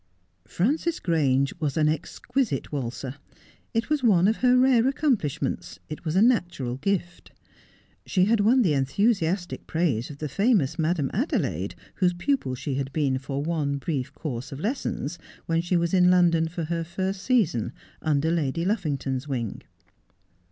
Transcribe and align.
Frances 0.47 0.99
Grange 0.99 1.53
was 1.59 1.77
an 1.77 1.87
exquisite 1.87 2.71
waltzer. 2.71 3.17
It 3.71 3.91
was 3.91 4.01
one 4.03 4.27
of 4.27 4.37
her 4.37 4.57
rare 4.57 4.87
accomplishments— 4.87 5.77
it 5.91 6.05
was 6.05 6.15
a 6.15 6.23
natural 6.23 6.77
gift. 6.77 7.31
She 8.07 8.25
had 8.25 8.39
won 8.39 8.63
the 8.63 8.73
enthusiastic 8.73 9.67
praises 9.67 10.09
of 10.09 10.17
the 10.17 10.27
famous 10.27 10.79
Madame 10.79 11.11
Adelaide, 11.13 11.75
whose 11.97 12.13
pupil 12.13 12.55
she 12.55 12.73
had 12.73 12.91
been 12.91 13.19
for 13.19 13.43
one 13.43 13.77
brief 13.77 14.11
course 14.15 14.51
of 14.51 14.59
lessons 14.59 15.19
when 15.45 15.61
she 15.61 15.77
was 15.77 15.93
in 15.93 16.09
London 16.09 16.47
for 16.47 16.63
her 16.63 16.83
first 16.83 17.21
season, 17.21 17.71
under 18.01 18.31
Lady 18.31 18.65
Luffington's 18.65 19.27
wing. 19.27 19.61